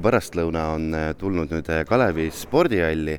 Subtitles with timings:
[0.00, 3.18] Kuku pärastlõuna on tulnud nüüd Kalevi spordihalli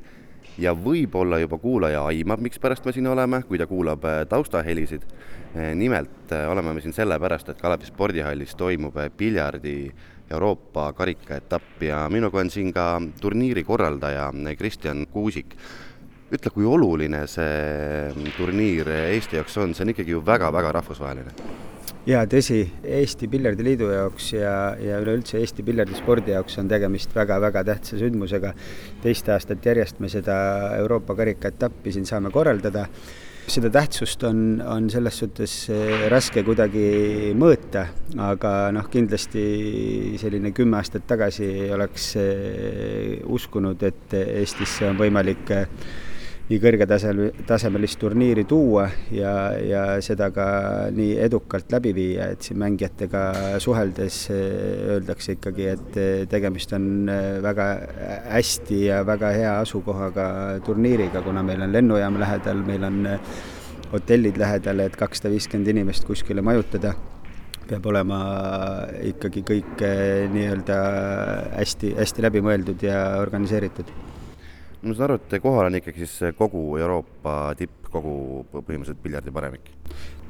[0.57, 5.05] ja võib-olla juba kuulaja aimab, mikspärast me siin oleme, kui ta kuulab taustahelisid.
[5.77, 9.91] nimelt oleme me siin sellepärast, et Kalevi spordihallis toimub piljardi
[10.31, 15.53] Euroopa karikaetapp ja minuga on siin ka turniiri korraldaja Kristjan Kuusik
[16.33, 21.69] ütle, kui oluline see turniir Eesti jaoks on, see on ikkagi ju väga-väga rahvusvaheline
[22.07, 22.61] jaa, tõsi,
[22.97, 28.53] Eesti Piljardiliidu jaoks ja, ja üleüldse Eesti piljardispordi jaoks on tegemist väga-väga tähtsa sündmusega.
[29.01, 30.35] teist aastat järjest me seda
[30.79, 32.87] Euroopa karikaetappi siin saame korraldada.
[33.47, 37.87] seda tähtsust on, on selles suhtes eh, raske kuidagi mõõta,
[38.17, 45.51] aga noh, kindlasti selline kümme aastat tagasi ei oleks eh, uskunud, et Eestisse on võimalik
[45.51, 45.67] eh,
[46.51, 48.83] nii kõrgetasel, tasemelist turniiri tuua
[49.15, 49.31] ja,
[49.63, 50.47] ja seda ka
[50.91, 53.21] nii edukalt läbi viia, et siin mängijatega
[53.63, 54.41] suheldes eh,
[54.97, 57.69] öeldakse ikkagi, et eh, tegemist on eh, väga
[58.33, 60.27] hästi ja väga hea asukohaga
[60.67, 62.99] turniiriga, kuna meil on lennujaam lähedal, meil on
[63.93, 66.95] hotellid lähedal, et kakssada viiskümmend inimest kuskile majutada
[67.71, 68.21] peab olema
[69.07, 69.83] ikkagi kõik
[70.33, 70.79] nii-öelda
[71.55, 74.10] hästi, hästi läbimõeldud ja organiseeritud
[74.81, 78.15] ma saan aru, et kohal on ikkagi siis kogu Euroopa tipp, kogu
[78.51, 79.71] põhimõtteliselt piljardiparemik?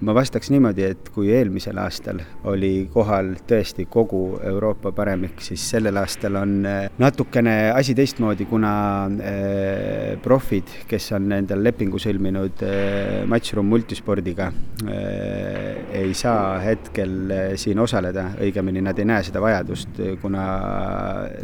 [0.02, 6.00] ma vastaks niimoodi, et kui eelmisel aastal oli kohal tõesti kogu Euroopa paremik, siis sellel
[6.02, 8.72] aastal on äh, natukene asi teistmoodi, kuna
[9.06, 15.41] äh, profid, kes on endal lepingu sõlminud äh, Matchroom multispordiga äh,,
[16.02, 20.48] ei saa hetkel äh, siin osaleda, õigemini nad ei näe seda vajadust, kuna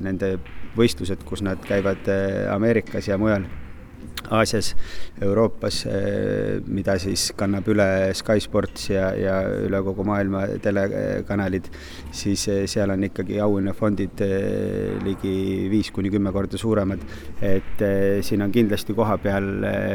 [0.04, 0.36] nende
[0.78, 2.10] võistlused, kus nad käivad
[2.54, 3.48] Ameerikas ja mujal
[4.30, 4.76] Aasias,
[5.22, 7.86] Euroopas, eh, mida siis kannab üle
[8.18, 11.70] Sky Sports ja, ja üle kogu maailma telekanalid,
[12.12, 15.34] siis eh, seal on ikkagi auhinnafondid eh, ligi
[15.72, 17.06] viis kuni kümme korda suuremad.
[17.42, 17.82] et
[18.26, 19.46] siin on kindlasti kohapeal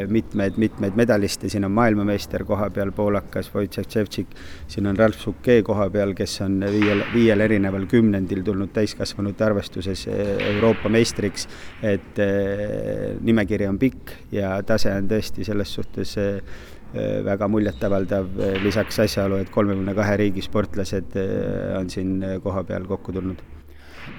[0.09, 4.33] mitmeid-mitmeid medaliste, siin on maailmameister kohapeal, poolakas Wojciech Ševtšik,
[4.67, 10.89] siin on Ralf Suke kohapeal, kes on viiel, viiel erineval kümnendil tulnud täiskasvanute arvestuses Euroopa
[10.89, 11.47] meistriks,
[11.83, 12.21] et
[13.21, 16.39] nimekiri on pikk ja tase on tõesti selles suhtes äh,
[16.93, 18.31] äh, väga muljetavaldav,
[18.63, 23.43] lisaks asjaolu, et kolmekümne kahe riigi sportlased äh, on siin kohapeal kokku tulnud.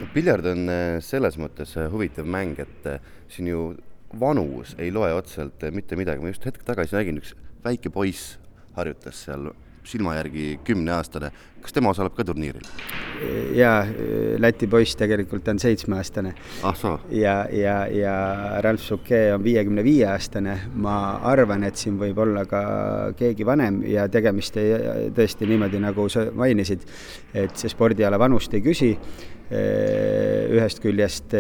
[0.01, 0.71] no piljard on
[1.05, 2.89] selles mõttes huvitav mäng, et
[3.29, 3.67] siin ju
[4.21, 8.39] vanus ei loe otseselt mitte midagi, ma just hetk tagasi nägin, üks väike poiss
[8.79, 9.51] harjutas seal
[9.84, 11.31] silma järgi kümneaastane,
[11.62, 12.65] kas tema osaleb ka turniiril?
[13.56, 13.84] jaa,
[14.41, 16.34] Läti poiss tegelikult on seitsmeaastane.
[16.62, 16.99] ah soo?
[17.11, 18.15] ja, ja, ja
[18.65, 20.97] Ralf Suke on viiekümne viie aastane, ma
[21.31, 22.65] arvan, et siin võib olla ka
[23.19, 24.75] keegi vanem ja tegemist ei,
[25.15, 26.84] tõesti niimoodi, nagu sa mainisid,
[27.34, 28.93] et see spordiala vanust ei küsi,
[29.55, 31.34] ühest küljest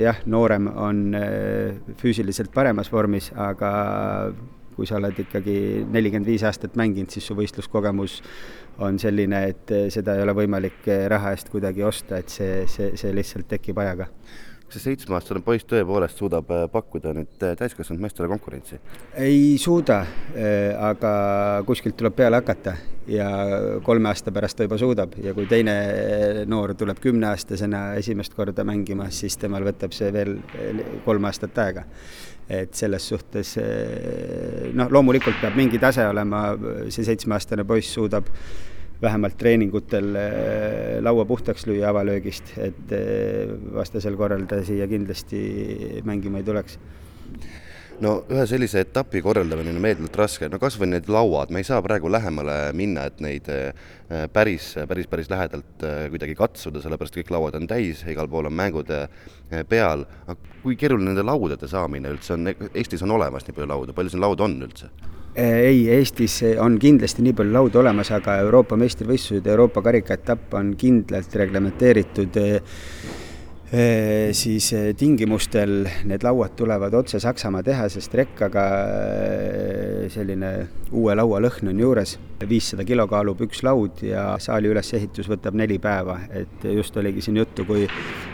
[0.00, 1.02] jah, noorem on
[2.00, 3.74] füüsiliselt paremas vormis, aga
[4.80, 5.56] kui sa oled ikkagi
[5.92, 8.20] nelikümmend viis aastat mänginud, siis su võistluskogemus
[8.80, 13.12] on selline, et seda ei ole võimalik raha eest kuidagi osta, et see, see, see
[13.16, 14.08] lihtsalt tekib ajaga
[14.70, 18.78] kas see seitsmeaastane poiss tõepoolest suudab äh, pakkuda nüüd täiskasvanud meestele konkurentsi?
[19.18, 19.98] ei suuda,
[20.86, 21.12] aga
[21.66, 22.76] kuskilt tuleb peale hakata
[23.10, 23.28] ja
[23.82, 25.74] kolme aasta pärast ta juba suudab ja kui teine
[26.46, 30.36] noor tuleb kümneaastasena esimest korda mängima, siis temal võtab see veel
[31.04, 31.86] kolm aastat aega.
[32.50, 33.54] Et selles suhtes
[34.74, 36.48] noh, loomulikult peab mingi tase olema,
[36.90, 38.26] see seitsmeaastane poiss suudab
[39.02, 45.40] vähemalt treeningutel äh, laua puhtaks lüüa avalöögist, et äh, vastasel korral ta siia kindlasti
[46.04, 46.76] mängima ei tuleks
[48.04, 51.68] no ühe sellise etapi korraldamine on meeldivalt raske, no kas või need lauad, me ei
[51.68, 57.32] saa praegu lähemale minna, et neid äh, päris, päris, päris lähedalt kuidagi katsuda, sellepärast kõik
[57.34, 58.90] lauad on täis, igal pool on mängud
[59.68, 63.96] peal, aga kui keeruline nende laudade saamine üldse on, Eestis on olemas nii palju laudu,
[63.96, 64.90] palju siin laudu on üldse?
[65.38, 71.36] Ei, Eestis on kindlasti nii palju laudu olemas, aga Euroopa meistrivõistlused, Euroopa karikaetapp on kindlalt
[71.38, 72.38] reglementeeritud
[73.70, 78.64] siis tingimustel need lauad tulevad otse Saksamaa tehasest rekkaga,
[80.10, 80.50] selline
[80.90, 82.16] uue laua lõhn on juures,
[82.50, 87.38] viissada kilo kaalub üks laud ja saali ülesehitus võtab neli päeva, et just oligi siin
[87.38, 87.86] juttu, kui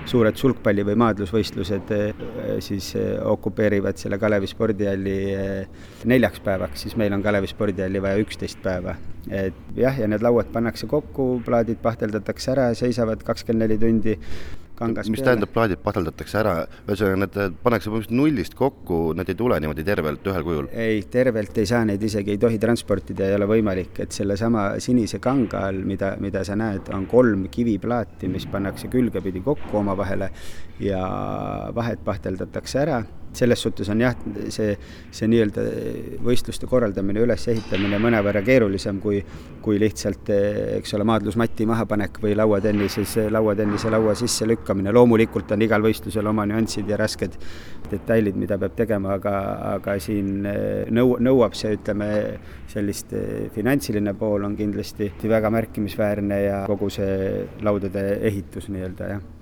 [0.09, 1.93] suured sulgpalli- või maadlusvõistlused
[2.65, 2.95] siis
[3.29, 5.19] okupeerivad selle Kalevi spordihalli
[6.09, 8.97] neljaks päevaks, siis meil on Kalevi spordihalli vaja üksteist päeva.
[9.27, 14.15] et jah, ja need lauad pannakse kokku, plaadid pahteldatakse ära, seisavad kakskümmend neli tundi,
[14.79, 15.33] kangas mis peale.
[15.33, 16.55] tähendab, plaadid pataldatakse ära,
[16.87, 20.71] ühesõnaga need pannakse põhimõtteliselt nullist kokku, need ei tule niimoodi tervelt ühel kujul?
[20.73, 25.21] ei, tervelt ei saa neid isegi, ei tohi transportida, ei ole võimalik, et sellesama sinise
[25.23, 30.31] kanga all, mida, mida sa näed, on kolm kiviplaati, mis pannakse külgepidi kokku omavahele
[30.83, 31.05] ja
[31.75, 33.01] vahed pahteldatakse ära
[33.37, 34.17] selles suhtes on jah,
[34.53, 34.75] see,
[35.15, 35.65] see nii-öelda
[36.25, 39.21] võistluste korraldamine, ülesehitamine mõnevõrra keerulisem kui,
[39.63, 40.31] kui lihtsalt,
[40.79, 44.93] eks ole, maadlusmati mahapanek või lauatennises, lauatennise laua sisse lükkamine.
[44.93, 47.37] loomulikult on igal võistlusel oma nüansid ja rasked
[47.91, 49.37] detailid, mida peab tegema, aga,
[49.77, 50.49] aga siin
[50.91, 52.11] nõu-, nõuab see, ütleme,
[52.73, 53.15] sellist
[53.55, 59.36] finantsiline pool on kindlasti väga märkimisväärne ja kogu see laudade ehitus nii-öelda, jah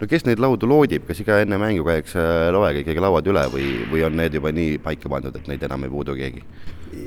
[0.00, 3.68] no kes neid laudu loodib, kas iga enne mängu käiakse loega ikkagi lauad üle või,
[3.92, 6.44] või on need juba nii paika pandud, et neid enam ei puudu keegi?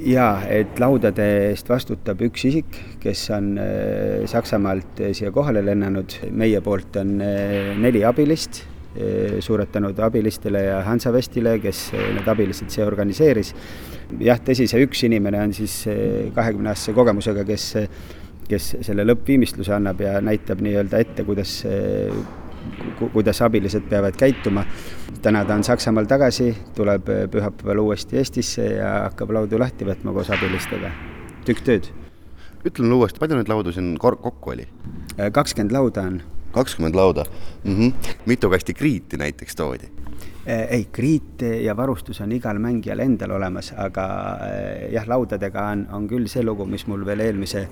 [0.06, 6.62] jaa, et laudade eest vastutab üks isik, kes on äh, Saksamaalt siia kohale lennanud, meie
[6.64, 8.64] poolt on äh, neli abilist,
[8.96, 13.54] äh, suured tänud abilistele ja Hansavestile, kes need abilised siia organiseeris.
[14.20, 15.86] jah, tõsi, see üks inimene on siis
[16.36, 17.72] kahekümneaastase kogemusega, kes
[18.52, 21.54] kes selle lõppviimistluse annab ja näitab nii-öelda ette, kuidas
[23.14, 24.66] kuidas abilised peavad käituma.
[25.22, 30.30] täna ta on Saksamaal tagasi, tuleb pühapäeval uuesti Eestisse ja hakkab laudu lahti võtma koos
[30.30, 30.92] abilistega.
[31.46, 31.90] tükk tööd.
[32.66, 34.68] ütle mulle uuesti, palju neid laudu siin kokku oli?
[35.32, 36.22] kakskümmend lauda on.
[36.52, 37.26] kakskümmend lauda
[37.64, 37.76] mm?
[37.78, 38.16] -hmm.
[38.26, 39.92] mitu kasti kriiti näiteks toodi?
[40.46, 44.06] Ei, kriit ja varustus on igal mängijal endal olemas, aga
[44.90, 47.68] jah, laudadega on, on küll see lugu, mis mul veel eelmise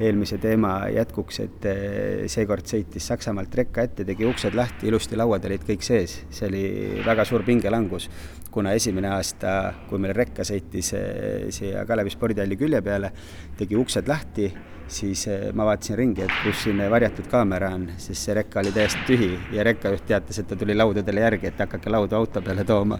[0.00, 5.44] eelmise teema jätkuks, et eh, seekord sõitis Saksamaalt rekka ette, tegi uksed lahti, ilusti lauad
[5.48, 6.64] olid kõik sees, see oli
[7.04, 8.08] väga suur pingelangus,
[8.50, 9.56] kuna esimene aasta,
[9.90, 13.12] kui meil rekka sõitis eh, siia Kalevi spordihalli külje peale,
[13.60, 14.48] tegi uksed lahti
[14.90, 18.72] siis eh, ma vaatasin ringi, et kus siin varjatud kaamera on, sest see rekka oli
[18.74, 22.64] täiesti tühi ja rekkajuht teatas, et ta tuli laudadele järgi, et hakake laudu auto peale
[22.64, 22.98] tooma.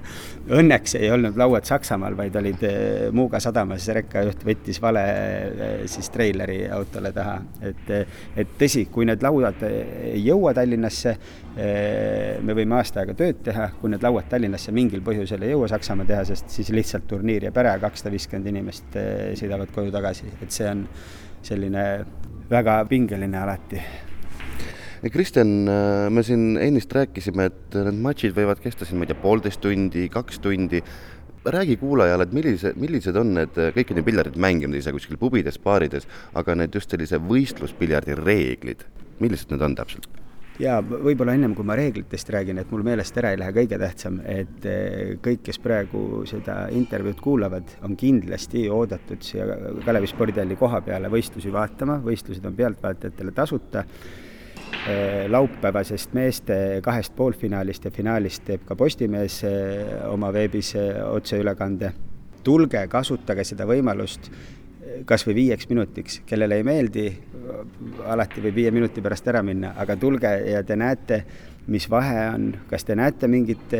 [0.51, 6.11] Õnneks ei olnud lauad Saksamaal, vaid olid eh, Muuga sadamas, rekkajuht võttis vale eh, siis
[6.11, 7.93] treileri autole taha, et,
[8.37, 11.17] et tõsi, kui need lauad ei jõua Tallinnasse,
[11.51, 16.06] me võime aasta aega tööd teha, kui need lauad Tallinnasse mingil põhjusel ei jõua Saksamaa
[16.09, 19.01] tehasest, siis lihtsalt turniir jääb ära ja kakssada viiskümmend inimest
[19.41, 20.87] sõidavad koju tagasi, et see on
[21.43, 21.89] selline
[22.51, 23.83] väga pingeline alati.
[25.08, 25.49] Kristjan,
[26.12, 30.08] me siin ennist rääkisime, et need matšid võivad kesta siin, ma ei tea, poolteist tundi,
[30.12, 30.82] kaks tundi.
[31.41, 35.56] räägi kuulajale, et millise, millised on need, kõik on ju piljardit mänginud ise kuskil pubides,
[35.56, 36.05] baarides,
[36.37, 38.85] aga need just sellise võistluspiljardi reeglid,
[39.25, 40.20] millised need on täpselt?
[40.61, 44.20] jaa, võib-olla ennem kui ma reeglitest räägin, et mul meelest ära ei lähe kõige tähtsam,
[44.29, 49.46] et eh, kõik, kes praegu seda intervjuud kuulavad, on kindlasti oodatud siia
[49.85, 53.87] Kalevi spordihalli koha peale võistlusi vaatama, võistlused on pealtvaatajatele tasuta.
[54.70, 60.72] Eh, laupäevasest meeste kahest poolfinaalist ja finaalist teeb ka Postimees eh, oma veebis
[61.11, 61.93] otseülekande.
[62.44, 64.31] tulge, kasutage seda võimalust
[65.05, 67.05] kas või viieks minutiks, kellele ei meeldi,
[68.08, 71.20] alati võib viie minuti pärast ära minna, aga tulge ja te näete,
[71.69, 73.75] mis vahe on, kas te näete mingit,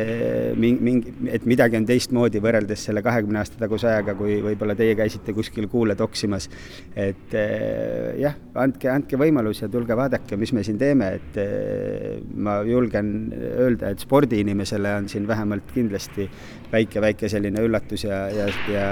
[0.57, 5.33] mingi, et midagi on teistmoodi võrreldes selle kahekümne aasta taguse ajaga, kui võib-olla teie käisite
[5.33, 6.49] kuskil kuule toksimas.
[6.95, 12.21] et eh, jah, andke, andke võimalus ja tulge vaadake, mis me siin teeme, et eh,
[12.35, 16.29] ma julgen öelda, et spordiinimesele on siin vähemalt kindlasti
[16.71, 18.87] väike-väike selline üllatus ja, ja, ja,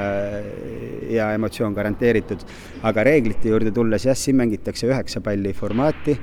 [1.13, 2.43] ja emotsioon garanteeritud.
[2.83, 6.17] aga reeglite juurde tulles, jah, siin mängitakse üheksa palli formaati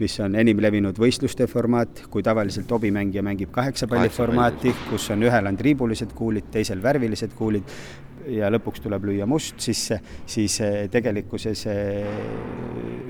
[0.00, 5.22] mis on enim levinud võistluste formaat, kui tavaliselt hobimängija mängib kaheksa palli formaati, kus on
[5.26, 7.68] ühel on triibulised kuulid, teisel värvilised kuulid
[8.30, 12.08] ja lõpuks tuleb lüüa must sisse, siis eh, tegelikkuses eh,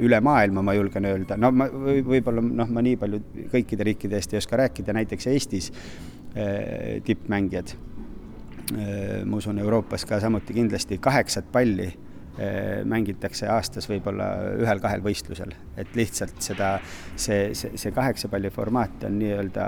[0.03, 3.23] üle maailma, ma julgen öelda, no ma võib-olla noh, ma nii palju
[3.53, 5.71] kõikide riikide eest ei oska rääkida, näiteks Eestis
[6.35, 7.75] eh, tippmängijad,
[8.73, 11.91] ma usun, Euroopas ka samuti kindlasti kaheksat palli
[12.89, 14.27] mängitakse aastas võib-olla
[14.62, 16.71] ühel-kahel võistlusel, et lihtsalt seda,
[17.12, 19.67] see, see, see kaheksa palli formaat on nii-öelda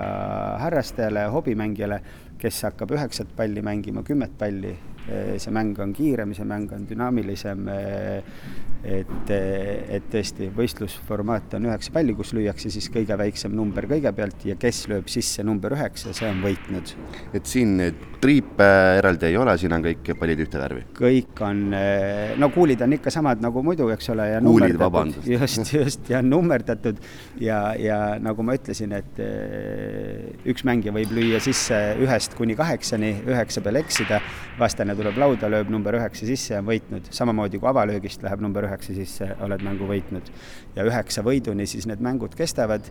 [0.62, 2.00] harrastajale, hobimängijale,
[2.40, 6.86] kes hakkab üheksat palli mängima, kümmet palli, äh, see mäng on kiirem, see mäng on
[6.88, 8.38] dünaamilisem, äh,
[8.84, 14.56] et, et tõesti, võistlusformaat on üheksa palli, kus lüüakse siis kõige väiksem number kõigepealt ja
[14.60, 16.92] kes lööb sisse number üheksa, see on võitnud.
[17.36, 17.78] et siin
[18.20, 18.68] triipe
[18.98, 20.84] eraldi ei ole, siin on kõik pallid ühte värvi?
[20.98, 25.28] kõik on, eh, no kuulid on ikka samad nagu muidu, eks ole, ja kuulid, vabandust.
[25.36, 27.00] just, just, ja nummerdatud
[27.40, 33.14] ja, ja nagu ma ütlesin, et eh, üks mängija võib lüüa sisse ühest kuni kaheksani,
[33.32, 34.20] üheksa peal eksida,
[34.60, 38.68] vastane tuleb lauda, lööb number üheksa sisse ja on võitnud, samamoodi kui avalöögist läheb number
[38.68, 40.32] üheksa sisse, oled mängu võitnud.
[40.76, 42.90] ja üheksa võiduni siis need mängud kestavad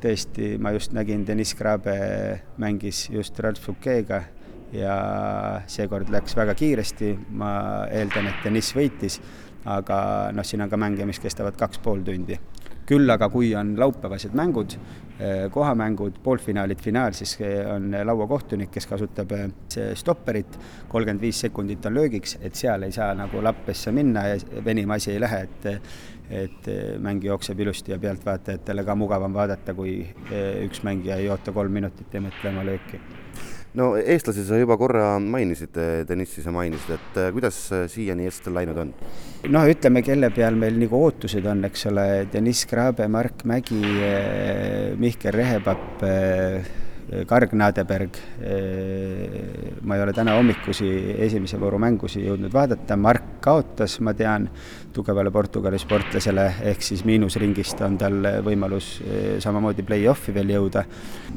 [0.00, 1.96] tõesti, ma just nägin, Deniss Grabe
[2.58, 4.22] mängis just Ralf Fouquet'ga
[4.72, 4.96] ja
[5.70, 7.50] seekord läks väga kiiresti, ma
[7.92, 9.20] eeldan, et Deniss võitis,
[9.66, 12.38] aga noh, siin on ka mänge, mis kestavad kaks pool tundi.
[12.86, 14.76] Küll aga kui on laupäevased mängud,
[15.50, 17.36] kohamängud, poolfinaalid, finaal, siis
[17.72, 19.32] on lauakohtunik, kes kasutab
[19.96, 20.58] stopperit,
[20.92, 25.14] kolmkümmend viis sekundit on löögiks, et seal ei saa nagu lappesse minna ja venima asi
[25.14, 25.72] ei lähe, et
[26.26, 26.66] et
[26.98, 30.00] mäng jookseb ilusti ja pealtvaatajatele ka mugavam vaadata, kui
[30.66, 32.98] üks mängija ei oota kolm minutit ja mõtle oma lööki
[33.76, 35.76] no eestlasi sa juba korra mainisid,
[36.08, 37.58] Denissi sa mainisid, et kuidas
[37.92, 38.94] siiani eestlastel läinud on?
[39.52, 43.82] noh, ütleme, kelle peal meil nagu ootused on, eks ole, Deniss Grabe, Mark Mägi,
[45.00, 46.02] Mihkel Rehepapp
[47.06, 48.16] Karg Nadeberg,
[49.86, 50.88] ma ei ole täna hommikusi
[51.28, 54.48] esimese vooru mängusi jõudnud vaadata, Mark kaotas, ma tean,
[54.96, 58.96] tugevale Portugali sportlasele, ehk siis miinusringist on tal võimalus
[59.44, 60.86] samamoodi play-off'i veel jõuda.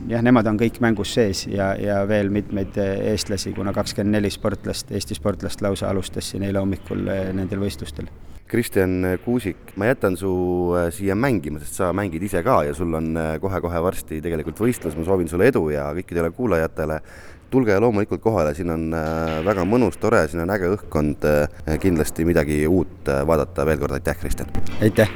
[0.09, 4.91] jah, nemad on kõik mängus sees ja, ja veel mitmeid eestlasi, kuna kakskümmend neli sportlast,
[4.91, 8.09] Eesti sportlast lausa alustas siin eile hommikul nendel võistlustel
[8.49, 10.29] Kristjan Kuusik, ma jätan su
[10.95, 15.05] siia mängima, sest sa mängid ise ka ja sul on kohe-kohe varsti tegelikult võistlus, ma
[15.05, 16.97] soovin sulle edu ja kõikidele kuulajatele
[17.49, 18.89] tulge loomulikult kohale, siin on
[19.45, 21.25] väga mõnus, tore, siin on äge õhkkond,
[21.81, 24.51] kindlasti midagi uut vaadata, veel kord aitäh, Kristjan!
[24.81, 25.07] aitäh!